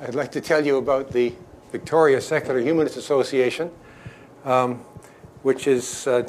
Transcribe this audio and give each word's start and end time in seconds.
I'd 0.00 0.14
like 0.14 0.30
to 0.32 0.40
tell 0.40 0.64
you 0.64 0.76
about 0.76 1.10
the 1.10 1.34
Victoria 1.72 2.20
Secular 2.20 2.60
Humanist 2.60 2.96
Association, 2.96 3.68
um, 4.44 4.76
which 5.42 5.66
is 5.66 6.06
uh, 6.06 6.22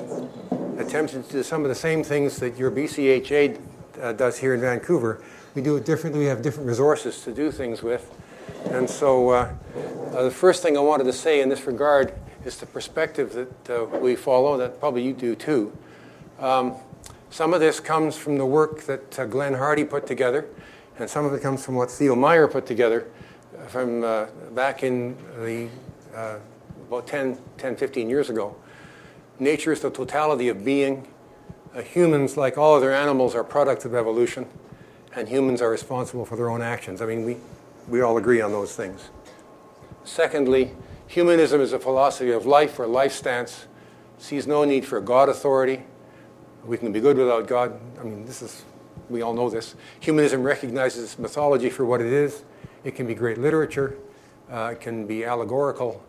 attempting 0.79 1.23
to 1.23 1.31
do 1.31 1.43
some 1.43 1.61
of 1.61 1.69
the 1.69 1.75
same 1.75 2.03
things 2.03 2.37
that 2.39 2.57
your 2.57 2.71
BCHA 2.71 3.61
uh, 4.01 4.13
does 4.13 4.39
here 4.39 4.55
in 4.55 4.61
Vancouver. 4.61 5.23
We 5.53 5.61
do 5.61 5.75
it 5.75 5.85
differently. 5.85 6.21
We 6.21 6.25
have 6.25 6.41
different 6.41 6.67
resources 6.67 7.21
to 7.25 7.31
do 7.31 7.51
things 7.51 7.83
with. 7.83 8.11
And 8.71 8.89
so 8.89 9.29
uh, 9.29 9.53
uh 10.15 10.23
the 10.23 10.31
first 10.31 10.63
thing 10.63 10.75
I 10.75 10.81
wanted 10.81 11.03
to 11.03 11.13
say 11.13 11.39
in 11.39 11.47
this 11.47 11.67
regard 11.67 12.11
is 12.45 12.57
the 12.57 12.65
perspective 12.65 13.33
that 13.33 13.69
uh, 13.69 13.85
we 13.99 14.15
follow, 14.15 14.57
that 14.57 14.79
probably 14.79 15.03
you 15.03 15.13
do 15.13 15.35
too. 15.35 15.77
Um, 16.39 16.73
some 17.29 17.53
of 17.53 17.59
this 17.59 17.79
comes 17.79 18.17
from 18.17 18.39
the 18.39 18.47
work 18.47 18.81
that 18.87 19.19
uh, 19.19 19.25
Glenn 19.25 19.53
Hardy 19.53 19.83
put 19.83 20.07
together, 20.07 20.47
and 20.97 21.07
some 21.07 21.23
of 21.23 21.35
it 21.35 21.43
comes 21.43 21.63
from 21.63 21.75
what 21.75 21.91
Theo 21.91 22.15
Meyer 22.15 22.47
put 22.47 22.65
together 22.65 23.05
from 23.67 24.03
uh, 24.03 24.25
back 24.51 24.83
in 24.83 25.15
the 25.37 25.69
uh, 26.15 26.39
about 26.89 27.05
10, 27.05 27.37
10, 27.57 27.75
15 27.75 28.09
years 28.09 28.29
ago. 28.29 28.55
Nature 29.37 29.71
is 29.71 29.81
the 29.81 29.91
totality 29.91 30.49
of 30.49 30.65
being. 30.65 31.07
Uh, 31.75 31.81
humans, 31.81 32.35
like 32.35 32.57
all 32.57 32.75
other 32.75 32.91
animals, 32.91 33.35
are 33.35 33.43
products 33.43 33.85
of 33.85 33.93
evolution, 33.93 34.47
and 35.15 35.29
humans 35.29 35.61
are 35.61 35.69
responsible 35.69 36.25
for 36.25 36.35
their 36.35 36.49
own 36.49 36.63
actions. 36.63 36.99
I 36.99 37.05
mean, 37.05 37.23
we, 37.23 37.37
we 37.87 38.01
all 38.01 38.17
agree 38.17 38.41
on 38.41 38.51
those 38.51 38.75
things. 38.75 39.09
Secondly, 40.03 40.71
humanism 41.05 41.61
is 41.61 41.73
a 41.73 41.79
philosophy 41.79 42.31
of 42.31 42.47
life 42.47 42.79
or 42.79 42.87
life 42.87 43.13
stance, 43.13 43.67
sees 44.17 44.47
no 44.47 44.63
need 44.63 44.83
for 44.83 44.99
God 44.99 45.29
authority. 45.29 45.83
We 46.65 46.77
can 46.77 46.91
be 46.91 46.99
good 46.99 47.17
without 47.17 47.47
God. 47.47 47.79
I 47.99 48.03
mean, 48.03 48.25
this 48.25 48.41
is, 48.41 48.63
we 49.09 49.21
all 49.21 49.35
know 49.35 49.49
this. 49.49 49.75
Humanism 49.99 50.41
recognizes 50.41 51.19
mythology 51.19 51.69
for 51.69 51.85
what 51.85 52.01
it 52.01 52.11
is 52.11 52.43
it 52.89 52.95
can 52.95 53.05
be 53.05 53.13
great 53.13 53.37
literature, 53.37 53.95
uh, 54.51 54.71
it 54.73 54.81
can 54.81 55.05
be 55.05 55.23
allegorical, 55.23 56.03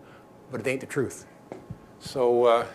but 0.50 0.60
it 0.60 0.66
ain't 0.66 0.80
the 0.80 0.86
truth. 0.86 1.26
So 2.00 2.46
uh, 2.46 2.66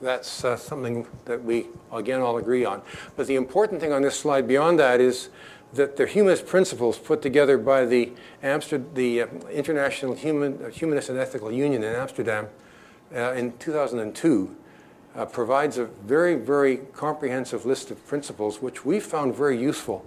that's 0.00 0.44
uh, 0.44 0.56
something 0.58 1.06
that 1.24 1.42
we, 1.42 1.68
again, 1.90 2.20
all 2.20 2.36
agree 2.36 2.66
on. 2.66 2.82
But 3.16 3.26
the 3.26 3.34
important 3.34 3.80
thing 3.80 3.92
on 3.94 4.02
this 4.02 4.18
slide 4.18 4.46
beyond 4.46 4.78
that 4.78 5.00
is 5.00 5.30
that 5.72 5.96
the 5.96 6.06
humanist 6.06 6.46
principles 6.46 6.98
put 6.98 7.22
together 7.22 7.56
by 7.56 7.86
the, 7.86 8.12
Amsterdam, 8.42 8.90
the 8.92 9.22
uh, 9.22 9.26
International 9.50 10.14
Human, 10.14 10.62
uh, 10.62 10.68
Humanist 10.68 11.08
and 11.08 11.18
Ethical 11.18 11.50
Union 11.50 11.82
in 11.82 11.94
Amsterdam 11.94 12.48
uh, 13.14 13.32
in 13.32 13.56
2002 13.56 14.54
uh, 15.14 15.24
provides 15.24 15.78
a 15.78 15.86
very, 15.86 16.34
very 16.34 16.76
comprehensive 16.92 17.64
list 17.64 17.90
of 17.90 18.06
principles, 18.06 18.60
which 18.60 18.84
we 18.84 19.00
found 19.00 19.34
very 19.34 19.58
useful 19.58 20.04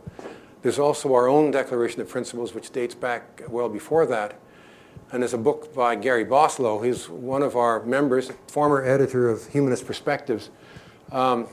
there's 0.61 0.79
also 0.79 1.13
our 1.13 1.27
own 1.27 1.51
Declaration 1.51 2.01
of 2.01 2.09
Principles, 2.09 2.53
which 2.53 2.71
dates 2.71 2.95
back 2.95 3.43
well 3.47 3.69
before 3.69 4.05
that. 4.07 4.39
And 5.11 5.23
there's 5.23 5.33
a 5.33 5.37
book 5.37 5.73
by 5.73 5.95
Gary 5.95 6.25
Bauslaugh. 6.25 6.81
He's 6.81 7.09
one 7.09 7.41
of 7.41 7.55
our 7.55 7.83
members, 7.85 8.31
former 8.47 8.83
editor 8.83 9.29
of 9.29 9.47
Humanist 9.47 9.87
Perspectives. 9.87 10.49
Um, 11.11 11.47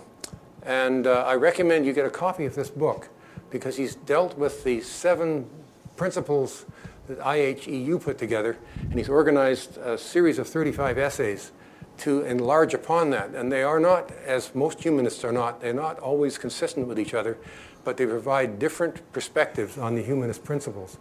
and 0.62 1.06
uh, 1.06 1.24
I 1.26 1.36
recommend 1.36 1.86
you 1.86 1.92
get 1.92 2.04
a 2.04 2.10
copy 2.10 2.44
of 2.44 2.54
this 2.54 2.68
book 2.68 3.08
because 3.50 3.76
he's 3.76 3.94
dealt 3.94 4.36
with 4.36 4.64
the 4.64 4.80
seven 4.80 5.48
principles 5.96 6.66
that 7.06 7.20
IHEU 7.20 8.02
put 8.02 8.18
together, 8.18 8.58
and 8.80 8.94
he's 8.94 9.08
organized 9.08 9.78
a 9.78 9.96
series 9.96 10.40
of 10.40 10.48
35 10.48 10.98
essays 10.98 11.52
to 11.98 12.22
enlarge 12.22 12.74
upon 12.74 13.10
that. 13.10 13.30
And 13.30 13.50
they 13.50 13.62
are 13.62 13.78
not, 13.78 14.10
as 14.26 14.54
most 14.54 14.82
humanists 14.82 15.24
are 15.24 15.32
not, 15.32 15.60
they're 15.60 15.72
not 15.72 16.00
always 16.00 16.36
consistent 16.36 16.88
with 16.88 16.98
each 16.98 17.14
other 17.14 17.38
but 17.86 17.96
they 17.96 18.04
provide 18.04 18.58
different 18.58 19.00
perspectives 19.12 19.78
on 19.78 19.94
the 19.94 20.02
humanist 20.02 20.42
principles. 20.42 20.98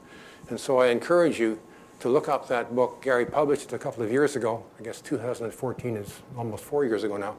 And 0.50 0.59
so 0.59 0.78
I 0.78 0.90
encourage 0.90 1.40
you 1.40 1.59
to 2.00 2.09
look 2.09 2.29
up 2.29 2.47
that 2.50 2.75
book. 2.75 3.01
Gary 3.01 3.25
published 3.25 3.63
it 3.63 3.73
a 3.73 3.79
couple 3.79 4.03
of 4.03 4.12
years 4.12 4.35
ago. 4.35 4.63
I 4.79 4.84
guess 4.84 5.01
2014 5.01 5.97
is 5.97 6.22
almost 6.38 6.63
four 6.63 6.85
years 6.85 7.03
ago 7.03 7.18
now. 7.18 7.38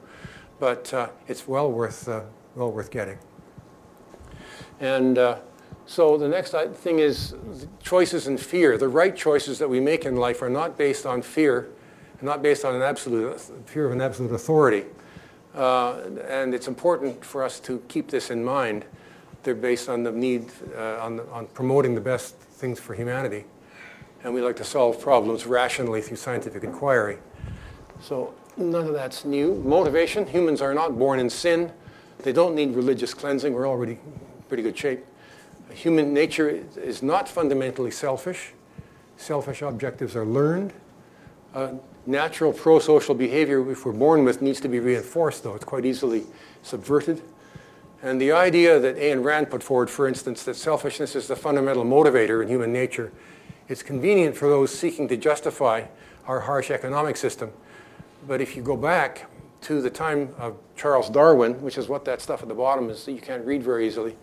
But 0.58 0.92
uh, 0.92 1.10
it's 1.28 1.46
well 1.46 1.70
worth, 1.70 2.08
uh, 2.08 2.22
well 2.56 2.72
worth 2.72 2.90
getting. 2.90 3.18
And 4.80 5.16
uh, 5.16 5.38
so 5.86 6.18
the 6.18 6.26
next 6.26 6.52
thing 6.82 6.98
is 6.98 7.36
choices 7.80 8.26
and 8.26 8.40
fear. 8.40 8.76
The 8.76 8.88
right 8.88 9.14
choices 9.14 9.60
that 9.60 9.70
we 9.70 9.78
make 9.78 10.06
in 10.06 10.16
life 10.16 10.42
are 10.42 10.50
not 10.50 10.76
based 10.76 11.06
on 11.06 11.22
fear, 11.22 11.68
not 12.20 12.42
based 12.42 12.64
on 12.64 12.74
an 12.74 12.82
absolute 12.82 13.40
fear 13.64 13.86
of 13.86 13.92
an 13.92 14.00
absolute 14.00 14.32
authority. 14.32 14.86
Uh, 15.54 16.00
and 16.28 16.52
it's 16.52 16.66
important 16.66 17.24
for 17.24 17.44
us 17.44 17.60
to 17.60 17.80
keep 17.86 18.08
this 18.08 18.30
in 18.30 18.44
mind 18.44 18.84
they're 19.46 19.54
based 19.54 19.88
on 19.88 20.02
the 20.02 20.10
need, 20.10 20.50
uh, 20.76 20.98
on, 21.00 21.20
on 21.30 21.46
promoting 21.46 21.94
the 21.94 22.00
best 22.00 22.36
things 22.36 22.78
for 22.80 22.94
humanity. 22.94 23.44
And 24.24 24.34
we 24.34 24.42
like 24.42 24.56
to 24.56 24.64
solve 24.64 25.00
problems 25.00 25.46
rationally 25.46 26.02
through 26.02 26.16
scientific 26.16 26.64
inquiry. 26.64 27.18
So 28.02 28.34
none 28.56 28.88
of 28.88 28.92
that's 28.92 29.24
new. 29.24 29.54
Motivation 29.54 30.26
humans 30.26 30.60
are 30.60 30.74
not 30.74 30.98
born 30.98 31.20
in 31.20 31.30
sin. 31.30 31.72
They 32.18 32.32
don't 32.32 32.56
need 32.56 32.74
religious 32.74 33.14
cleansing. 33.14 33.52
We're 33.52 33.68
already 33.68 33.98
pretty 34.48 34.64
good 34.64 34.76
shape. 34.76 35.04
Human 35.70 36.12
nature 36.12 36.64
is 36.76 37.02
not 37.02 37.28
fundamentally 37.28 37.92
selfish. 37.92 38.52
Selfish 39.16 39.62
objectives 39.62 40.16
are 40.16 40.26
learned. 40.26 40.72
Uh, 41.54 41.74
natural 42.04 42.52
pro 42.52 42.80
social 42.80 43.14
behavior, 43.14 43.70
if 43.70 43.86
we're 43.86 43.92
born 43.92 44.24
with, 44.24 44.42
needs 44.42 44.60
to 44.60 44.68
be 44.68 44.80
reinforced, 44.80 45.44
though. 45.44 45.54
It's 45.54 45.64
quite 45.64 45.84
easily 45.84 46.24
subverted. 46.62 47.22
And 48.02 48.20
the 48.20 48.32
idea 48.32 48.78
that 48.78 48.96
Ayn 48.96 49.24
Rand 49.24 49.50
put 49.50 49.62
forward, 49.62 49.88
for 49.88 50.06
instance, 50.06 50.44
that 50.44 50.54
selfishness 50.54 51.16
is 51.16 51.28
the 51.28 51.36
fundamental 51.36 51.84
motivator 51.84 52.42
in 52.42 52.48
human 52.48 52.72
nature, 52.72 53.12
it's 53.68 53.82
convenient 53.82 54.36
for 54.36 54.48
those 54.48 54.76
seeking 54.76 55.08
to 55.08 55.16
justify 55.16 55.86
our 56.26 56.40
harsh 56.40 56.70
economic 56.70 57.16
system. 57.16 57.50
But 58.26 58.40
if 58.40 58.56
you 58.56 58.62
go 58.62 58.76
back 58.76 59.28
to 59.62 59.80
the 59.80 59.90
time 59.90 60.34
of 60.38 60.56
Charles 60.76 61.08
Darwin, 61.10 61.60
which 61.62 61.78
is 61.78 61.88
what 61.88 62.04
that 62.04 62.20
stuff 62.20 62.42
at 62.42 62.48
the 62.48 62.54
bottom 62.54 62.90
is 62.90 63.04
that 63.04 63.12
you 63.12 63.20
can't 63.20 63.44
read 63.44 63.62
very 63.62 63.86
easily, 63.86 64.16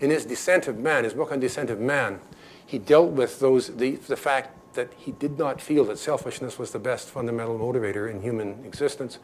in 0.00 0.10
his 0.10 0.24
Descent 0.24 0.68
of 0.68 0.78
Man, 0.78 1.04
his 1.04 1.14
book 1.14 1.32
on 1.32 1.40
Descent 1.40 1.70
of 1.70 1.80
Man, 1.80 2.20
he 2.66 2.78
dealt 2.78 3.10
with 3.10 3.40
those, 3.40 3.74
the, 3.76 3.96
the 3.96 4.16
fact 4.16 4.74
that 4.74 4.92
he 4.96 5.12
did 5.12 5.38
not 5.38 5.60
feel 5.60 5.84
that 5.84 5.98
selfishness 5.98 6.58
was 6.58 6.72
the 6.72 6.78
best 6.78 7.08
fundamental 7.08 7.58
motivator 7.58 8.10
in 8.10 8.22
human 8.22 8.64
existence 8.64 9.18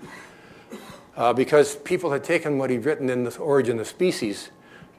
uh, 1.20 1.34
because 1.34 1.76
people 1.76 2.12
had 2.12 2.24
taken 2.24 2.56
what 2.56 2.70
he'd 2.70 2.86
written 2.86 3.10
in 3.10 3.24
The 3.24 3.36
Origin 3.36 3.78
of 3.78 3.86
Species 3.86 4.50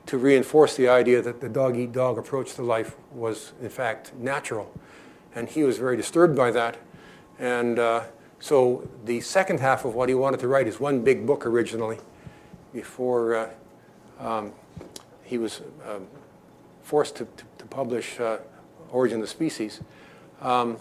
to 0.05 0.19
reinforce 0.19 0.75
the 0.75 0.87
idea 0.87 1.19
that 1.19 1.41
the 1.41 1.49
dog 1.49 1.75
eat 1.75 1.93
dog 1.93 2.19
approach 2.19 2.53
to 2.53 2.61
life 2.61 2.95
was, 3.11 3.53
in 3.59 3.69
fact, 3.69 4.13
natural. 4.13 4.71
And 5.33 5.49
he 5.49 5.63
was 5.63 5.79
very 5.79 5.97
disturbed 5.97 6.35
by 6.37 6.51
that. 6.51 6.77
And 7.39 7.79
uh, 7.79 8.03
so 8.39 8.87
the 9.03 9.19
second 9.21 9.61
half 9.61 9.83
of 9.83 9.95
what 9.95 10.09
he 10.09 10.15
wanted 10.15 10.39
to 10.41 10.47
write 10.47 10.67
is 10.67 10.79
one 10.79 11.01
big 11.01 11.25
book 11.25 11.43
originally 11.43 11.97
before 12.71 13.35
uh, 13.35 13.49
um, 14.19 14.51
he 15.23 15.39
was 15.39 15.61
um, 15.89 16.05
forced 16.83 17.15
to, 17.15 17.25
to, 17.25 17.43
to 17.57 17.65
publish 17.65 18.19
uh, 18.19 18.37
Origin 18.91 19.23
of 19.23 19.29
Species. 19.29 19.81
Um, 20.39 20.77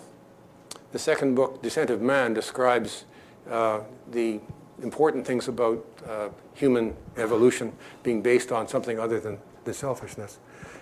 the 0.92 0.98
second 0.98 1.34
book, 1.34 1.62
Descent 1.62 1.88
of 1.88 2.02
Man, 2.02 2.34
describes 2.34 3.06
uh, 3.50 3.80
the 4.10 4.40
important 4.82 5.26
things 5.26 5.48
about 5.48 5.84
uh, 6.08 6.28
human 6.54 6.94
evolution 7.16 7.72
being 8.02 8.22
based 8.22 8.52
on 8.52 8.68
something 8.68 8.98
other 8.98 9.20
than 9.20 9.38
the 9.64 9.74
selfishness. 9.74 10.38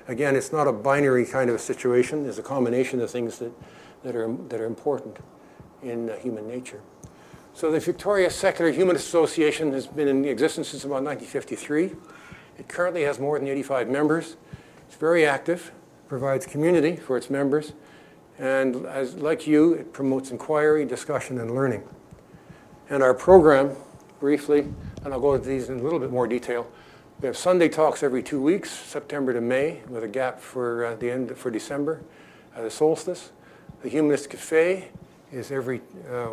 Again, 0.06 0.36
it's 0.36 0.52
not 0.52 0.66
a 0.66 0.72
binary 0.72 1.26
kind 1.26 1.50
of 1.50 1.56
a 1.56 1.58
situation. 1.58 2.22
There's 2.22 2.38
a 2.38 2.42
combination 2.42 3.00
of 3.00 3.10
things 3.10 3.38
that, 3.38 3.52
that, 4.02 4.16
are, 4.16 4.32
that 4.48 4.60
are 4.60 4.66
important 4.66 5.18
in 5.82 6.10
uh, 6.10 6.16
human 6.16 6.48
nature. 6.48 6.80
So 7.52 7.70
the 7.70 7.80
Victoria 7.80 8.30
Secular 8.30 8.70
Humanist 8.70 9.08
Association 9.08 9.72
has 9.72 9.86
been 9.86 10.08
in 10.08 10.24
existence 10.24 10.68
since 10.68 10.84
about 10.84 11.02
1953. 11.02 11.96
It 12.58 12.68
currently 12.68 13.02
has 13.02 13.18
more 13.18 13.38
than 13.38 13.48
85 13.48 13.88
members. 13.88 14.36
It's 14.86 14.96
very 14.96 15.26
active, 15.26 15.72
provides 16.08 16.46
community 16.46 16.96
for 16.96 17.16
its 17.16 17.30
members, 17.30 17.72
and 18.38 18.86
as, 18.86 19.16
like 19.16 19.46
you, 19.46 19.74
it 19.74 19.92
promotes 19.92 20.30
inquiry, 20.30 20.84
discussion, 20.84 21.38
and 21.38 21.54
learning. 21.54 21.82
And 22.88 23.02
our 23.02 23.12
program 23.12 23.76
briefly, 24.20 24.66
and 25.04 25.12
I'll 25.12 25.20
go 25.20 25.34
into 25.34 25.48
these 25.48 25.68
in 25.68 25.80
a 25.80 25.82
little 25.82 25.98
bit 25.98 26.10
more 26.10 26.26
detail. 26.26 26.70
We 27.20 27.26
have 27.26 27.36
Sunday 27.36 27.68
talks 27.68 28.02
every 28.02 28.22
two 28.22 28.40
weeks, 28.40 28.70
September 28.70 29.32
to 29.32 29.40
May, 29.40 29.80
with 29.88 30.04
a 30.04 30.08
gap 30.08 30.40
for 30.40 30.84
uh, 30.84 30.94
the 30.96 31.10
end 31.10 31.36
for 31.36 31.50
December. 31.50 32.02
At 32.58 32.64
the 32.64 32.70
solstice. 32.70 33.30
The 33.82 33.88
Humanist 33.88 34.30
Cafe 34.30 34.88
is 35.30 35.52
every 35.52 35.80
uh, 36.10 36.30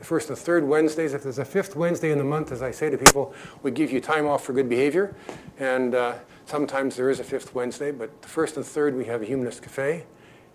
first 0.00 0.28
and 0.28 0.36
third 0.36 0.64
Wednesdays. 0.64 1.14
If 1.14 1.22
there's 1.22 1.38
a 1.38 1.44
fifth 1.44 1.76
Wednesday 1.76 2.10
in 2.10 2.18
the 2.18 2.24
month, 2.24 2.50
as 2.50 2.62
I 2.62 2.72
say 2.72 2.90
to 2.90 2.98
people, 2.98 3.32
we 3.62 3.70
give 3.70 3.92
you 3.92 4.00
time 4.00 4.26
off 4.26 4.42
for 4.44 4.52
good 4.52 4.68
behavior. 4.68 5.14
And 5.60 5.94
uh, 5.94 6.14
sometimes 6.46 6.96
there 6.96 7.10
is 7.10 7.20
a 7.20 7.24
fifth 7.24 7.54
Wednesday, 7.54 7.92
but 7.92 8.22
the 8.22 8.28
first 8.28 8.56
and 8.56 8.66
third 8.66 8.96
we 8.96 9.04
have 9.04 9.22
a 9.22 9.24
Humanist 9.24 9.62
Cafe 9.62 10.04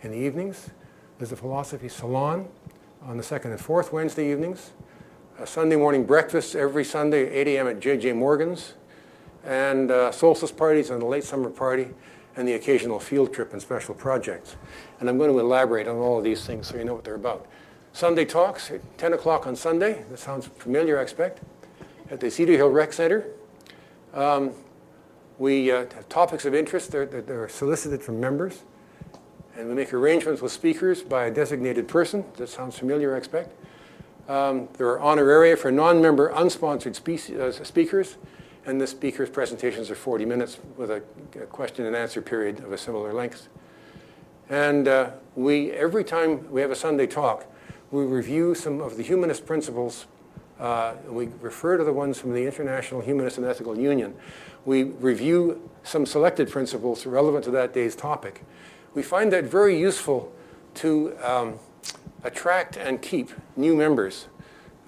in 0.01 0.11
the 0.11 0.17
evenings. 0.17 0.71
There's 1.19 1.31
a 1.31 1.37
Philosophy 1.37 1.87
Salon 1.87 2.49
on 3.03 3.15
the 3.15 3.23
second 3.23 3.51
and 3.51 3.61
fourth 3.61 3.93
Wednesday 3.93 4.29
evenings. 4.29 4.71
A 5.39 5.45
Sunday 5.45 5.75
morning 5.75 6.03
breakfast 6.03 6.55
every 6.55 6.83
Sunday 6.83 7.27
at 7.27 7.47
8 7.47 7.47
a.m. 7.47 7.67
at 7.67 7.79
J.J. 7.79 8.13
Morgan's. 8.13 8.73
And 9.43 9.91
uh, 9.91 10.11
solstice 10.11 10.51
parties 10.51 10.89
and 10.89 11.03
a 11.03 11.05
late 11.05 11.23
summer 11.23 11.51
party 11.51 11.89
and 12.35 12.47
the 12.47 12.53
occasional 12.53 12.99
field 12.99 13.31
trip 13.31 13.53
and 13.53 13.61
special 13.61 13.93
projects. 13.93 14.55
And 14.99 15.07
I'm 15.07 15.19
going 15.19 15.31
to 15.31 15.37
elaborate 15.37 15.87
on 15.87 15.97
all 15.97 16.17
of 16.17 16.23
these 16.23 16.43
things 16.43 16.65
so 16.65 16.75
you 16.75 16.85
know 16.85 16.95
what 16.95 17.03
they're 17.03 17.13
about. 17.13 17.45
Sunday 17.93 18.25
talks 18.25 18.71
at 18.71 18.81
10 18.97 19.13
o'clock 19.13 19.45
on 19.45 19.55
Sunday. 19.55 20.03
That 20.09 20.17
sounds 20.17 20.47
familiar, 20.47 20.97
I 20.97 21.03
expect. 21.03 21.41
At 22.09 22.19
the 22.19 22.31
Cedar 22.31 22.53
Hill 22.53 22.69
Rec 22.69 22.91
Center. 22.91 23.27
Um, 24.15 24.53
we 25.37 25.71
uh, 25.71 25.81
have 25.93 26.09
topics 26.09 26.45
of 26.45 26.55
interest 26.55 26.91
that 26.93 27.13
are, 27.13 27.43
are 27.43 27.49
solicited 27.49 28.01
from 28.01 28.19
members. 28.19 28.63
And 29.55 29.69
we 29.69 29.75
make 29.75 29.93
arrangements 29.93 30.41
with 30.41 30.51
speakers 30.51 31.03
by 31.03 31.25
a 31.25 31.31
designated 31.31 31.87
person. 31.87 32.25
That 32.37 32.49
sounds 32.49 32.75
familiar, 32.75 33.13
I 33.13 33.19
expect. 33.19 33.53
Um, 34.27 34.67
there 34.77 34.87
are 34.89 34.99
honoraria 34.99 35.57
for 35.57 35.71
non-member, 35.71 36.31
unsponsored 36.33 37.39
uh, 37.39 37.63
speakers 37.63 38.17
and 38.67 38.81
the 38.81 38.85
speaker's 38.85 39.29
presentations 39.29 39.89
are 39.89 39.95
40 39.95 40.25
minutes 40.25 40.59
with 40.75 40.91
a, 40.91 41.01
a 41.41 41.45
question 41.45 41.85
and 41.85 41.95
answer 41.95 42.21
period 42.21 42.59
of 42.59 42.73
a 42.73 42.77
similar 42.77 43.13
length. 43.13 43.47
And 44.49 44.89
uh, 44.89 45.11
we, 45.35 45.71
every 45.71 46.03
time 46.03 46.51
we 46.51 46.59
have 46.59 46.69
a 46.69 46.75
Sunday 46.75 47.07
talk, 47.07 47.45
we 47.91 48.03
review 48.03 48.53
some 48.53 48.81
of 48.81 48.97
the 48.97 49.03
humanist 49.03 49.45
principles. 49.45 50.05
Uh, 50.59 50.95
we 51.07 51.29
refer 51.39 51.77
to 51.77 51.85
the 51.85 51.93
ones 51.93 52.19
from 52.19 52.33
the 52.33 52.45
International 52.45 52.99
Humanist 52.99 53.37
and 53.37 53.47
Ethical 53.47 53.79
Union. 53.79 54.13
We 54.65 54.83
review 54.83 55.69
some 55.83 56.05
selected 56.05 56.51
principles 56.51 57.05
relevant 57.05 57.45
to 57.45 57.51
that 57.51 57.73
day's 57.73 57.95
topic. 57.95 58.43
We 58.93 59.01
find 59.01 59.31
that 59.31 59.45
very 59.45 59.79
useful 59.79 60.33
to 60.75 61.17
um, 61.23 61.59
attract 62.23 62.77
and 62.77 63.01
keep 63.01 63.31
new 63.55 63.75
members, 63.75 64.27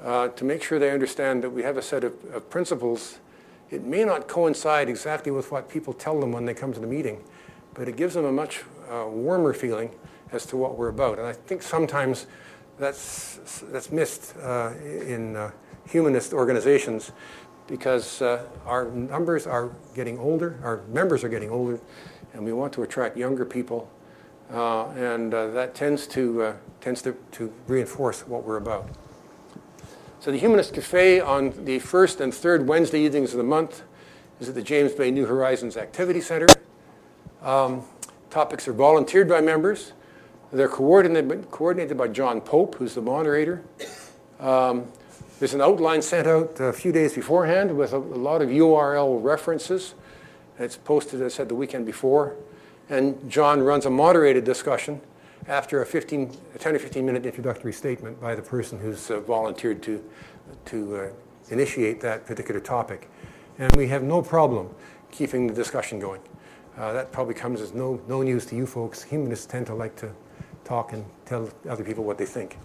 uh, 0.03 0.29
to 0.29 0.43
make 0.43 0.63
sure 0.63 0.79
they 0.79 0.91
understand 0.91 1.43
that 1.43 1.49
we 1.49 1.63
have 1.63 1.77
a 1.77 1.81
set 1.81 2.03
of, 2.03 2.13
of 2.33 2.49
principles 2.49 3.19
it 3.71 3.83
may 3.83 4.03
not 4.03 4.27
coincide 4.27 4.89
exactly 4.89 5.31
with 5.31 5.51
what 5.51 5.69
people 5.69 5.93
tell 5.93 6.19
them 6.19 6.31
when 6.31 6.45
they 6.45 6.53
come 6.53 6.73
to 6.73 6.79
the 6.79 6.87
meeting, 6.87 7.23
but 7.73 7.87
it 7.87 7.95
gives 7.95 8.15
them 8.15 8.25
a 8.25 8.31
much 8.31 8.63
uh, 8.89 9.05
warmer 9.07 9.53
feeling 9.53 9.91
as 10.31 10.45
to 10.47 10.57
what 10.57 10.77
we're 10.77 10.89
about. 10.89 11.19
And 11.19 11.27
I 11.27 11.33
think 11.33 11.61
sometimes 11.61 12.25
that's, 12.79 13.63
that's 13.71 13.91
missed 13.91 14.35
uh, 14.41 14.73
in 14.81 15.35
uh, 15.35 15.51
humanist 15.87 16.33
organizations 16.33 17.11
because 17.67 18.23
uh, 18.23 18.43
our 18.65 18.89
numbers 18.89 19.45
are 19.45 19.69
getting 19.93 20.17
older, 20.17 20.59
our 20.63 20.81
members 20.87 21.23
are 21.23 21.29
getting 21.29 21.51
older, 21.51 21.79
and 22.33 22.43
we 22.43 22.53
want 22.53 22.73
to 22.73 22.81
attract 22.81 23.17
younger 23.17 23.45
people. 23.45 23.87
Uh, 24.51 24.87
and 24.89 25.33
uh, 25.33 25.47
that 25.47 25.75
tends, 25.75 26.07
to, 26.07 26.55
tends 26.81 27.01
to, 27.03 27.15
to 27.31 27.53
reinforce 27.67 28.27
what 28.27 28.43
we're 28.43 28.57
about. 28.57 28.89
So 30.21 30.31
the 30.31 30.37
Humanist 30.37 30.73
Cafe 30.73 31.21
on 31.21 31.65
the 31.65 31.79
first 31.79 32.19
and 32.19 32.33
third 32.33 32.67
Wednesday 32.67 32.99
evenings 32.99 33.31
of 33.31 33.37
the 33.37 33.43
month 33.43 33.83
is 34.39 34.49
at 34.49 34.55
the 34.55 34.61
James 34.61 34.91
Bay 34.91 35.11
New 35.11 35.25
Horizons 35.25 35.77
Activity 35.77 36.19
Center. 36.19 36.47
Um, 37.41 37.83
topics 38.29 38.67
are 38.67 38.73
volunteered 38.73 39.29
by 39.29 39.39
members. 39.39 39.93
They're 40.51 40.67
coordinated, 40.67 41.51
coordinated 41.51 41.97
by 41.97 42.07
John 42.09 42.41
Pope, 42.41 42.75
who's 42.75 42.95
the 42.95 43.01
moderator. 43.01 43.63
Um, 44.39 44.91
there's 45.39 45.53
an 45.53 45.61
outline 45.61 46.01
sent 46.01 46.27
out 46.27 46.59
a 46.59 46.73
few 46.73 46.91
days 46.91 47.13
beforehand 47.13 47.77
with 47.77 47.93
a, 47.93 47.97
a 47.97 47.99
lot 47.99 48.41
of 48.41 48.49
URL 48.49 49.23
references. 49.23 49.93
It's 50.57 50.75
posted, 50.75 51.21
as 51.21 51.33
I 51.33 51.37
said, 51.37 51.49
the 51.49 51.55
weekend 51.55 51.85
before. 51.85 52.35
And 52.89 53.29
John 53.29 53.61
runs 53.61 53.85
a 53.85 53.89
moderated 53.89 54.43
discussion 54.43 54.99
after 55.47 55.81
a, 55.81 55.85
15, 55.85 56.35
a 56.55 56.57
10 56.57 56.75
or 56.75 56.79
15 56.79 57.05
minute 57.05 57.25
introductory 57.25 57.73
statement 57.73 58.19
by 58.19 58.35
the 58.35 58.41
person 58.41 58.79
who's 58.79 59.11
uh, 59.11 59.19
volunteered 59.21 59.81
to, 59.83 60.03
to 60.65 60.95
uh, 60.95 61.09
initiate 61.49 62.01
that 62.01 62.25
particular 62.25 62.59
topic. 62.59 63.09
And 63.57 63.75
we 63.75 63.87
have 63.87 64.03
no 64.03 64.21
problem 64.21 64.73
keeping 65.11 65.47
the 65.47 65.53
discussion 65.53 65.99
going. 65.99 66.21
Uh, 66.77 66.93
that 66.93 67.11
probably 67.11 67.33
comes 67.33 67.61
as 67.61 67.73
no, 67.73 68.01
no 68.07 68.21
news 68.21 68.45
to 68.47 68.55
you 68.55 68.65
folks. 68.65 69.03
Humanists 69.03 69.45
tend 69.45 69.65
to 69.67 69.75
like 69.75 69.95
to 69.97 70.11
talk 70.63 70.93
and 70.93 71.03
tell 71.25 71.49
other 71.67 71.83
people 71.83 72.03
what 72.03 72.17
they 72.17 72.25
think. 72.25 72.57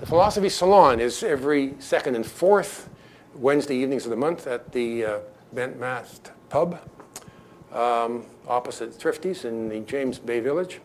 The 0.00 0.06
Philosophy 0.06 0.48
Salon 0.48 1.00
is 1.00 1.22
every 1.24 1.74
second 1.80 2.14
and 2.14 2.24
fourth 2.24 2.88
Wednesday 3.34 3.76
evenings 3.76 4.04
of 4.04 4.10
the 4.10 4.16
month 4.16 4.46
at 4.46 4.72
the 4.72 5.04
uh, 5.04 5.18
Bent 5.52 5.80
Mast 5.80 6.30
Pub, 6.48 6.78
um, 7.72 8.24
opposite 8.46 8.94
Thrifty's 8.94 9.44
in 9.44 9.68
the 9.68 9.80
James 9.80 10.18
Bay 10.18 10.40
Village 10.40 10.80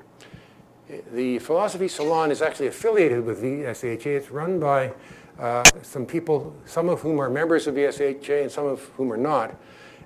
the 1.13 1.39
Philosophy 1.39 1.88
Salon 1.88 2.31
is 2.31 2.41
actually 2.41 2.68
affiliated 2.68 3.25
with 3.25 3.41
VSHA. 3.41 4.06
It's 4.06 4.31
run 4.31 4.59
by 4.59 4.94
uh, 5.39 5.63
some 5.81 6.06
people, 6.06 6.56
some 6.65 6.89
of 6.89 7.01
whom 7.01 7.19
are 7.19 7.30
members 7.30 7.68
of 7.68 7.75
VSHA 7.75 8.44
and 8.44 8.51
some 8.51 8.65
of 8.65 8.81
whom 8.97 9.12
are 9.12 9.18
not. 9.18 9.56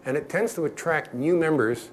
And 0.05 0.15
it 0.15 0.29
tends 0.29 0.53
to 0.55 0.65
attract 0.65 1.13
new 1.13 1.35
members 1.35 1.89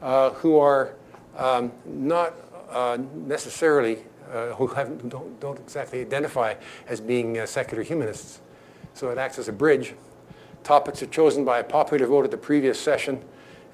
uh, 0.00 0.30
who 0.30 0.58
are 0.58 0.94
um, 1.36 1.72
not 1.84 2.34
uh, 2.70 2.98
necessarily, 3.14 3.98
uh, 4.32 4.48
who 4.54 4.68
don't, 5.08 5.40
don't, 5.40 5.58
exactly 5.58 6.00
identify 6.00 6.54
as 6.86 7.00
being 7.00 7.38
uh, 7.38 7.46
secular 7.46 7.82
humanists. 7.82 8.40
So 8.94 9.10
it 9.10 9.18
acts 9.18 9.38
as 9.38 9.48
a 9.48 9.52
bridge. 9.52 9.94
Topics 10.64 11.02
are 11.02 11.06
chosen 11.06 11.44
by 11.44 11.58
a 11.58 11.64
popular 11.64 12.06
vote 12.06 12.24
at 12.24 12.30
the 12.30 12.36
previous 12.36 12.80
session, 12.80 13.22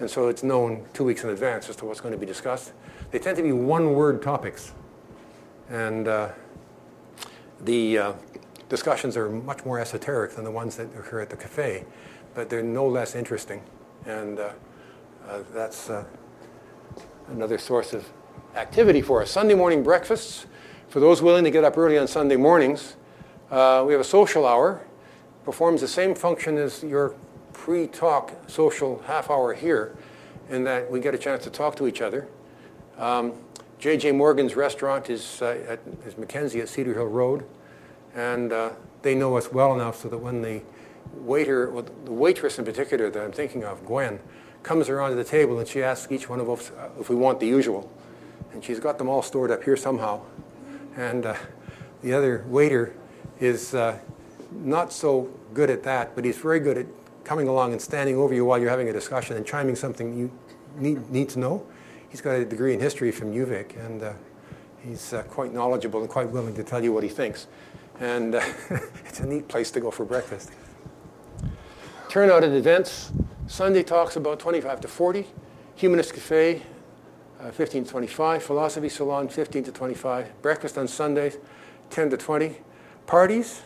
and 0.00 0.10
so 0.10 0.28
it's 0.28 0.42
known 0.42 0.84
two 0.92 1.04
weeks 1.04 1.22
in 1.24 1.30
advance 1.30 1.68
as 1.68 1.76
to 1.76 1.84
what's 1.84 2.00
going 2.00 2.12
to 2.12 2.18
be 2.18 2.26
discussed. 2.26 2.72
They 3.10 3.18
tend 3.18 3.36
to 3.36 3.42
be 3.42 3.52
one 3.52 3.94
word 3.94 4.22
topics. 4.22 4.72
And 5.70 6.08
uh, 6.08 6.30
the 7.60 7.98
uh, 7.98 8.12
discussions 8.68 9.16
are 9.16 9.30
much 9.30 9.64
more 9.64 9.78
esoteric 9.78 10.32
than 10.32 10.44
the 10.44 10.50
ones 10.50 10.76
that 10.76 10.86
occur 10.96 11.20
at 11.20 11.30
the 11.30 11.36
cafe, 11.36 11.84
but 12.34 12.50
they're 12.50 12.62
no 12.62 12.86
less 12.86 13.14
interesting. 13.14 13.62
And 14.04 14.38
uh, 14.38 14.50
uh 15.28 15.42
that's 15.52 15.88
uh, 15.88 16.04
another 17.28 17.56
source 17.56 17.94
of 17.94 18.06
activity 18.56 19.00
for 19.00 19.22
us. 19.22 19.30
Sunday 19.30 19.54
morning 19.54 19.82
breakfasts. 19.82 20.46
For 20.88 21.00
those 21.00 21.22
willing 21.22 21.44
to 21.44 21.50
get 21.50 21.64
up 21.64 21.76
early 21.76 21.98
on 21.98 22.06
Sunday 22.06 22.36
mornings, 22.36 22.96
uh, 23.50 23.82
we 23.86 23.92
have 23.92 24.00
a 24.00 24.04
social 24.04 24.46
hour. 24.46 24.84
Performs 25.44 25.80
the 25.80 25.88
same 25.88 26.14
function 26.14 26.56
as 26.56 26.82
your 26.84 27.14
pre-talk 27.54 28.32
social 28.46 29.02
half 29.06 29.30
hour 29.30 29.54
here, 29.54 29.96
in 30.50 30.64
that 30.64 30.90
we 30.90 31.00
get 31.00 31.14
a 31.14 31.18
chance 31.18 31.44
to 31.44 31.50
talk 31.50 31.76
to 31.76 31.86
each 31.86 32.02
other. 32.02 32.28
Um, 32.98 33.32
J.J. 33.78 34.12
Morgan's 34.12 34.56
restaurant 34.56 35.08
is, 35.08 35.40
uh, 35.40 35.64
at, 35.66 35.80
is 36.06 36.18
Mackenzie 36.18 36.60
at 36.60 36.68
Cedar 36.68 36.94
Hill 36.94 37.06
Road, 37.06 37.44
and 38.14 38.52
uh, 38.52 38.70
they 39.02 39.14
know 39.14 39.36
us 39.36 39.50
well 39.50 39.74
enough 39.74 40.00
so 40.02 40.08
that 40.08 40.18
when 40.18 40.42
the 40.42 40.62
waiter, 41.14 41.70
well, 41.70 41.84
the 42.04 42.12
waitress 42.12 42.58
in 42.58 42.64
particular 42.64 43.10
that 43.10 43.22
I'm 43.22 43.32
thinking 43.32 43.64
of, 43.64 43.84
Gwen, 43.86 44.20
comes 44.62 44.88
around 44.88 45.10
to 45.10 45.16
the 45.16 45.24
table 45.24 45.58
and 45.58 45.68
she 45.68 45.82
asks 45.82 46.10
each 46.10 46.28
one 46.28 46.40
of 46.40 46.48
us 46.48 46.70
uh, 46.70 46.88
if 46.98 47.08
we 47.08 47.16
want 47.16 47.40
the 47.40 47.46
usual. 47.46 47.90
And 48.52 48.64
she's 48.64 48.80
got 48.80 48.98
them 48.98 49.08
all 49.08 49.22
stored 49.22 49.50
up 49.50 49.62
here 49.62 49.76
somehow. 49.76 50.22
And 50.96 51.26
uh, 51.26 51.34
the 52.02 52.12
other 52.12 52.44
waiter 52.48 52.94
is 53.40 53.74
uh, 53.74 53.98
not 54.52 54.92
so 54.92 55.30
good 55.52 55.70
at 55.70 55.82
that, 55.82 56.14
but 56.14 56.24
he's 56.24 56.38
very 56.38 56.60
good 56.60 56.78
at 56.78 56.86
coming 57.24 57.48
along 57.48 57.72
and 57.72 57.80
standing 57.80 58.16
over 58.16 58.34
you 58.34 58.44
while 58.44 58.58
you're 58.58 58.70
having 58.70 58.88
a 58.88 58.92
discussion 58.92 59.36
and 59.36 59.46
chiming 59.46 59.76
something 59.76 60.16
you 60.16 60.30
need, 60.76 61.10
need 61.10 61.28
to 61.30 61.38
know 61.38 61.66
he's 62.14 62.20
got 62.20 62.36
a 62.36 62.44
degree 62.44 62.72
in 62.72 62.78
history 62.78 63.10
from 63.10 63.32
UVic, 63.32 63.76
and 63.84 64.02
uh, 64.02 64.12
he's 64.80 65.12
uh, 65.12 65.22
quite 65.24 65.52
knowledgeable 65.52 66.00
and 66.00 66.08
quite 66.08 66.30
willing 66.30 66.54
to 66.54 66.62
tell 66.62 66.84
you 66.84 66.92
what 66.92 67.02
he 67.02 67.08
thinks. 67.08 67.48
And 67.98 68.36
uh, 68.36 68.40
it's 69.04 69.18
a 69.18 69.26
neat 69.26 69.48
place 69.48 69.72
to 69.72 69.80
go 69.80 69.90
for 69.90 70.04
breakfast. 70.04 70.52
Turnout 72.08 72.44
at 72.44 72.52
events 72.52 73.10
Sunday 73.48 73.82
talks 73.82 74.14
about 74.14 74.38
25 74.38 74.82
to 74.82 74.88
40, 74.88 75.26
Humanist 75.74 76.14
Cafe 76.14 76.62
uh, 77.40 77.50
15 77.50 77.84
to 77.84 77.90
25, 77.90 78.42
Philosophy 78.42 78.88
Salon 78.88 79.28
15 79.28 79.64
to 79.64 79.72
25, 79.72 80.40
breakfast 80.40 80.78
on 80.78 80.86
Sundays 80.86 81.36
10 81.90 82.10
to 82.10 82.16
20, 82.16 82.56
parties 83.06 83.62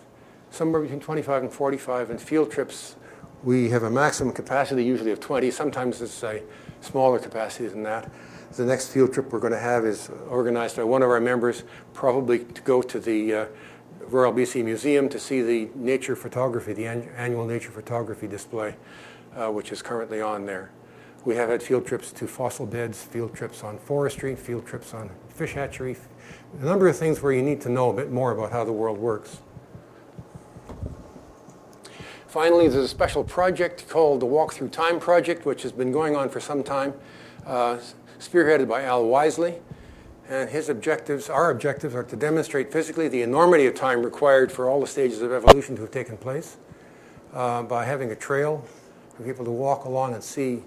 somewhere 0.50 0.81
between 0.81 1.00
25 1.00 1.43
and 1.43 1.53
45, 1.53 2.11
and 2.11 2.21
field 2.21 2.50
trips. 2.50 2.97
We 3.45 3.71
have 3.71 3.85
a 3.85 3.90
maximum 3.90 4.33
capacity 4.35 4.85
usually 4.85 5.12
of 5.12 5.21
20. 5.21 5.50
Sometimes 5.52 6.02
it's 6.02 6.23
a 6.25 6.42
smaller 6.80 7.21
capacity 7.21 7.68
than 7.68 7.85
that. 7.85 8.11
The 8.57 8.64
next 8.64 8.88
field 8.88 9.12
trip 9.12 9.30
we're 9.30 9.38
going 9.38 9.52
to 9.52 9.59
have 9.59 9.85
is 9.85 10.11
organized 10.28 10.76
by 10.76 10.83
one 10.83 11.02
of 11.02 11.11
our 11.11 11.21
members, 11.21 11.62
probably 11.95 12.40
to 12.40 12.62
go 12.62 12.83
to 12.83 12.99
the 12.99 13.35
uh, 13.35 13.47
Royal 14.09 14.33
BC 14.33 14.64
Museum 14.64 15.09
to 15.11 15.21
see 15.21 15.42
the 15.42 15.71
nature 15.76 16.16
photography, 16.16 16.73
the 16.73 16.87
an- 16.87 17.09
annual 17.16 17.47
nature 17.47 17.71
photography 17.71 18.26
display, 18.26 18.75
uh, 19.37 19.49
which 19.50 19.71
is 19.71 19.83
currently 19.83 20.21
on 20.21 20.45
there. 20.45 20.71
We 21.25 21.37
have 21.37 21.49
had 21.49 21.62
field 21.62 21.87
trips 21.87 22.11
to 22.12 22.26
fossil 22.26 22.66
beds, 22.66 23.02
field 23.02 23.35
trips 23.35 23.62
on 23.62 23.78
forestry, 23.78 24.35
field 24.35 24.66
trips 24.66 24.95
on 24.95 25.11
fish 25.28 25.52
hatchery, 25.52 25.97
a 26.61 26.64
number 26.64 26.88
of 26.88 26.97
things 26.97 27.23
where 27.23 27.33
you 27.33 27.42
need 27.42 27.61
to 27.61 27.68
know 27.68 27.90
a 27.90 27.95
bit 27.95 28.11
more 28.11 28.33
about 28.33 28.50
how 28.50 28.64
the 28.64 28.73
world 28.73 28.99
works. 28.99 29.42
Finally, 32.28 32.68
there's 32.68 32.85
a 32.85 32.88
special 32.88 33.25
project 33.25 33.88
called 33.88 34.20
the 34.20 34.26
Walk 34.26 34.52
Through 34.52 34.68
Time 34.68 35.00
Project, 35.00 35.47
which 35.47 35.62
has 35.62 35.73
been 35.73 35.90
going 35.90 36.14
on 36.14 36.28
for 36.28 36.40
some 36.40 36.62
time, 36.62 36.92
uh, 37.47 37.78
spearheaded 38.20 38.68
by 38.68 38.82
Al 38.82 39.06
Wisely. 39.06 39.54
And 40.28 40.50
his 40.50 40.68
objectives, 40.68 41.30
our 41.30 41.50
objectives, 41.50 41.94
are 41.94 42.02
to 42.04 42.16
demonstrate 42.16 42.70
physically 42.70 43.08
the 43.08 43.23
enormity 43.23 43.64
of 43.64 43.75
time 43.75 44.02
required 44.02 44.52
for 44.52 44.68
all 44.68 44.78
the 44.78 44.87
stages 44.87 45.23
of 45.23 45.32
evolution 45.32 45.75
to 45.76 45.80
have 45.80 45.90
taken 45.90 46.18
place 46.18 46.58
uh, 47.32 47.62
by 47.62 47.87
having 47.87 48.11
a 48.11 48.16
trail 48.16 48.62
for 49.16 49.23
people 49.23 49.47
to 49.47 49.50
walk 49.50 49.87
along 49.87 50.12
and 50.12 50.23
see 50.23 50.62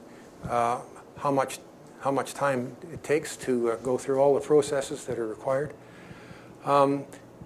uh, 0.49 0.81
how, 1.17 1.29
much, 1.29 1.59
how 1.99 2.09
much 2.09 2.33
time 2.33 2.75
it 2.91 3.03
takes 3.03 3.37
to 3.37 3.69
uh, 3.69 3.75
go 3.75 3.99
through 3.99 4.19
all 4.19 4.33
the 4.33 4.41
processes 4.41 5.05
that 5.05 5.19
are 5.19 5.27
required. 5.27 5.75
Um, 6.65 7.05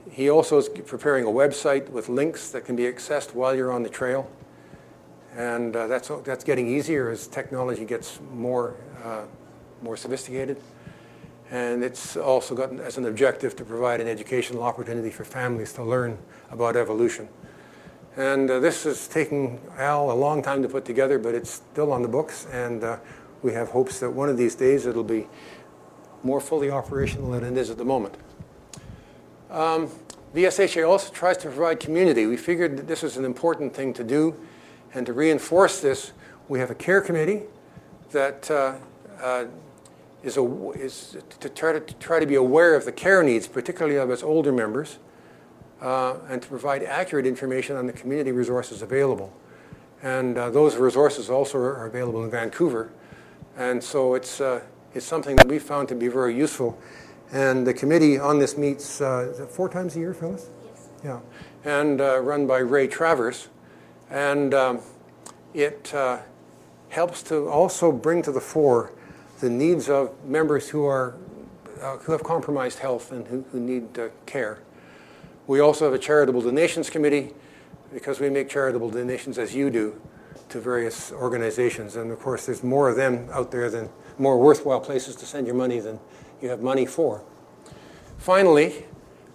he 0.10 0.30
also 0.30 0.58
is 0.58 0.70
preparing 0.70 1.26
a 1.26 1.30
website 1.30 1.90
with 1.90 2.10
links 2.10 2.52
that 2.52 2.66
can 2.66 2.76
be 2.76 2.84
accessed 2.84 3.34
while 3.34 3.56
you're 3.56 3.72
on 3.72 3.84
the 3.84 3.90
trail. 3.90 4.30
And 5.36 5.76
uh, 5.76 5.88
that's, 5.88 6.10
that's 6.24 6.44
getting 6.44 6.68
easier 6.68 7.10
as 7.10 7.28
technology 7.28 7.86
gets 7.86 8.20
more, 8.32 8.76
uh, 9.04 9.24
more 9.82 9.98
sophisticated. 9.98 10.62
And 11.52 11.84
it's 11.84 12.18
also 12.18 12.56
got 12.56 12.74
as 12.80 12.98
an 12.98 13.06
objective 13.06 13.56
to 13.58 13.66
provide 13.66 14.02
an 14.02 14.08
educational 14.08 14.64
opportunity 14.64 15.10
for 15.10 15.26
families 15.26 15.74
to 15.74 15.84
learn 15.84 16.18
about 16.52 16.76
evolution. 16.76 17.28
And 18.16 18.50
uh, 18.50 18.60
this 18.60 18.86
is 18.86 19.08
taking 19.08 19.60
Al 19.78 20.12
a 20.12 20.14
long 20.14 20.42
time 20.42 20.62
to 20.62 20.70
put 20.70 20.86
together, 20.86 21.20
but 21.20 21.36
it's 21.36 21.50
still 21.50 21.92
on 21.92 22.02
the 22.02 22.08
books. 22.08 22.48
And 22.52 22.84
uh, 22.84 22.98
we 23.44 23.54
have 23.54 23.70
hopes 23.70 24.00
that 24.00 24.10
one 24.10 24.30
of 24.30 24.38
these 24.38 24.56
days 24.56 24.86
it'll 24.86 25.04
be 25.04 25.28
more 26.24 26.40
fully 26.40 26.72
operational 26.72 27.32
than 27.32 27.44
it 27.44 27.58
is 27.58 27.70
at 27.70 27.78
the 27.78 27.86
moment. 27.86 28.16
Um, 29.50 29.90
VSHA 30.34 30.88
also 30.88 31.14
tries 31.14 31.38
to 31.38 31.50
provide 31.50 31.80
community. 31.80 32.26
We 32.26 32.38
figured 32.38 32.78
that 32.78 32.88
this 32.88 33.04
was 33.04 33.16
an 33.18 33.26
important 33.26 33.74
thing 33.74 33.94
to 33.94 34.04
do, 34.04 34.36
and 34.94 35.06
to 35.06 35.14
reinforce 35.14 35.80
this, 35.82 36.12
we 36.50 36.60
have 36.60 36.72
a 36.72 36.76
care 36.76 37.02
committee 37.02 37.44
that 38.12 38.50
uh, 38.52 38.76
uh, 39.22 39.46
is, 40.24 40.38
a, 40.38 40.72
is 40.72 41.18
to, 41.40 41.50
try 41.50 41.72
to, 41.72 41.80
to 41.80 41.94
try 41.96 42.20
to 42.20 42.26
be 42.26 42.36
aware 42.36 42.76
of 42.76 42.86
the 42.86 42.92
care 42.92 43.24
needs, 43.24 43.48
particularly 43.48 43.98
of 43.98 44.10
its 44.10 44.24
older 44.24 44.52
members, 44.52 45.00
uh, 45.82 46.16
and 46.30 46.42
to 46.42 46.48
provide 46.48 46.84
accurate 46.84 47.26
information 47.26 47.78
on 47.78 47.88
the 47.88 47.94
community 47.94 48.32
resources 48.32 48.82
available. 48.82 49.32
And 50.04 50.38
uh, 50.38 50.50
those 50.50 50.76
resources 50.76 51.30
also 51.30 51.58
are 51.60 51.88
available 51.88 52.24
in 52.24 52.30
Vancouver, 52.30 52.92
and 53.58 53.82
so 53.82 54.16
it's, 54.16 54.42
uh, 54.42 54.62
it's 54.94 55.06
something 55.06 55.36
that 55.38 55.48
we 55.48 55.60
found 55.60 55.88
to 55.90 55.96
be 55.96 56.10
very 56.10 56.36
useful 56.36 56.78
and 57.36 57.68
the 57.68 57.74
committee 57.74 58.18
on 58.18 58.40
this 58.40 58.58
meets 58.58 59.02
uh, 59.02 59.46
four 59.50 59.68
times 59.68 59.98
a 59.98 60.00
year, 60.00 60.14
Phyllis? 60.14 60.48
Yes. 60.72 60.88
Yeah. 61.04 61.20
And 61.66 62.00
uh, 62.00 62.20
run 62.20 62.48
by 62.48 62.60
Ray 62.60 62.88
Travers. 62.88 63.50
And 64.10 64.54
um, 64.54 64.80
it 65.54 65.94
uh, 65.94 66.20
helps 66.88 67.22
to 67.24 67.50
also 67.50 67.92
bring 67.92 68.22
to 68.22 68.32
the 68.32 68.40
fore 68.40 68.94
the 69.42 69.50
needs 69.50 69.90
of 69.90 70.14
members 70.24 70.70
who, 70.70 70.86
are, 70.86 71.18
uh, 71.82 71.98
who 71.98 72.14
have 72.14 72.24
compromised 72.24 72.80
health 72.80 73.12
and 73.12 73.28
who, 73.28 73.44
who 73.52 73.60
need 73.60 74.00
uh, 74.00 74.08
care. 74.26 74.60
We 75.46 75.60
also 75.60 75.84
have 75.84 75.94
a 75.94 76.00
charitable 76.00 76.42
donations 76.42 76.90
committee 76.90 77.34
because 77.94 78.22
we 78.22 78.30
make 78.30 78.48
charitable 78.48 78.92
donations 78.92 79.38
as 79.38 79.54
you 79.54 79.70
do 79.70 80.02
to 80.48 80.62
various 80.62 81.12
organizations. 81.12 81.98
And 81.98 82.12
of 82.12 82.20
course, 82.20 82.46
there's 82.46 82.64
more 82.64 82.88
of 82.88 82.96
them 82.96 83.28
out 83.34 83.52
there 83.52 83.70
than 83.70 83.90
more 84.18 84.40
worthwhile 84.40 84.80
places 84.80 85.18
to 85.18 85.26
send 85.26 85.46
your 85.46 85.56
money 85.58 85.82
than 85.82 86.00
you 86.42 86.50
have 86.50 86.62
money 86.62 86.86
for. 86.86 87.22
Finally, 88.18 88.86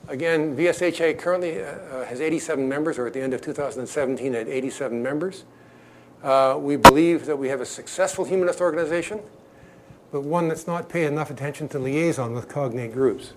again, 0.09 0.57
VSHA 0.57 1.19
currently 1.19 1.63
uh, 1.63 1.67
uh 1.67 2.05
has 2.05 2.21
87 2.21 2.69
members, 2.69 2.99
or 2.99 3.07
at 3.07 3.13
the 3.13 3.21
end 3.21 3.35
of 3.35 3.41
2017 3.41 4.35
had 4.35 4.49
87 4.49 5.03
members. 5.03 5.45
Uh, 6.23 6.57
we 6.59 6.77
believe 6.77 7.27
that 7.27 7.37
we 7.37 7.49
have 7.49 7.61
a 7.61 7.67
successful 7.67 8.25
humanist 8.25 8.61
organization, 8.61 9.21
but 10.13 10.23
one 10.23 10.49
that's 10.49 10.67
not 10.67 10.89
paid 10.89 11.07
enough 11.07 11.31
attention 11.31 11.69
to 11.69 11.79
liaison 11.79 12.35
with 12.35 12.49
cognate 12.49 12.93
groups. 12.93 13.33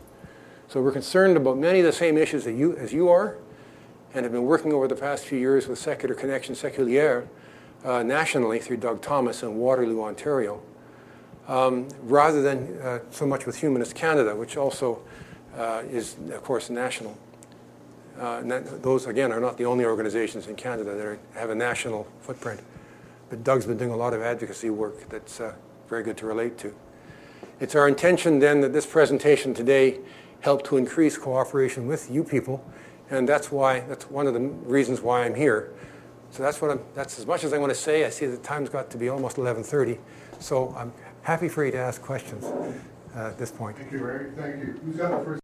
So 0.67 0.81
we're 0.81 0.91
concerned 0.91 1.37
about 1.37 1.57
many 1.57 1.79
of 1.79 1.85
the 1.85 1.93
same 1.93 2.17
issues 2.17 2.43
that 2.45 2.53
you, 2.53 2.75
as 2.77 2.91
you 2.91 3.09
are, 3.09 3.37
and 4.13 4.25
have 4.25 4.31
been 4.31 4.43
working 4.43 4.73
over 4.73 4.87
the 4.87 4.95
past 4.95 5.25
few 5.25 5.39
years 5.39 5.67
with 5.67 5.79
Secular 5.79 6.15
Connexion 6.15 6.55
Séculière 6.55 7.27
uh, 7.85 8.03
nationally 8.03 8.59
through 8.59 8.77
Doug 8.77 9.01
Thomas 9.01 9.43
in 9.43 9.55
Waterloo, 9.55 10.01
Ontario 10.01 10.61
um, 11.47 11.87
rather 12.03 12.41
than 12.41 12.77
uh, 12.81 12.99
so 13.11 13.25
much 13.25 13.45
with 13.45 13.57
Humanist 13.57 13.95
Canada, 13.95 14.35
which 14.35 14.57
also 14.57 15.01
uh, 15.57 15.83
is, 15.89 16.15
of 16.31 16.43
course, 16.43 16.69
national. 16.69 17.17
Uh, 18.19 18.41
that, 18.41 18.83
those, 18.83 19.07
again, 19.07 19.31
are 19.31 19.39
not 19.39 19.57
the 19.57 19.65
only 19.65 19.85
organizations 19.85 20.47
in 20.47 20.55
Canada 20.55 20.95
that 20.95 21.05
are, 21.05 21.19
have 21.33 21.49
a 21.49 21.55
national 21.55 22.07
footprint. 22.21 22.61
But 23.29 23.43
Doug's 23.43 23.65
been 23.65 23.77
doing 23.77 23.91
a 23.91 23.97
lot 23.97 24.13
of 24.13 24.21
advocacy 24.21 24.69
work 24.69 25.09
that's 25.09 25.39
uh, 25.39 25.53
very 25.89 26.03
good 26.03 26.17
to 26.17 26.25
relate 26.25 26.57
to. 26.59 26.73
It's 27.59 27.75
our 27.75 27.87
intention 27.87 28.39
then 28.39 28.61
that 28.61 28.73
this 28.73 28.85
presentation 28.85 29.53
today 29.53 29.99
help 30.41 30.63
to 30.65 30.77
increase 30.77 31.17
cooperation 31.17 31.87
with 31.87 32.11
you 32.11 32.23
people, 32.23 32.63
and 33.09 33.27
that's 33.27 33.51
why 33.51 33.81
that's 33.81 34.09
one 34.09 34.27
of 34.27 34.33
the 34.33 34.39
reasons 34.39 35.01
why 35.01 35.23
I'm 35.23 35.35
here. 35.35 35.71
So 36.31 36.43
that's 36.43 36.61
what 36.61 36.71
I'm, 36.71 36.81
that's 36.93 37.19
as 37.19 37.25
much 37.25 37.43
as 37.43 37.53
I 37.53 37.57
want 37.57 37.71
to 37.71 37.77
say. 37.77 38.05
I 38.05 38.09
see 38.09 38.25
the 38.25 38.37
time's 38.37 38.69
got 38.69 38.89
to 38.91 38.97
be 38.97 39.09
almost 39.09 39.37
11:30, 39.37 39.97
so 40.39 40.75
I'm 40.77 40.91
happy 41.23 41.49
for 41.49 41.65
you 41.65 41.71
to 41.71 41.77
ask 41.77 42.01
questions 42.01 42.45
uh, 42.45 43.27
at 43.27 43.37
this 43.37 43.51
point. 43.51 43.77
Thank 43.77 43.91
you, 43.91 44.03
Ray. 44.03 44.29
Thank 44.35 44.57
you. 44.57 44.79
Who's 44.85 44.95
got 44.97 45.19
the 45.19 45.25
first? 45.25 45.39